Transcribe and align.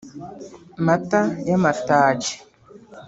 Mata 0.85 1.21
y’amatage 1.47 2.31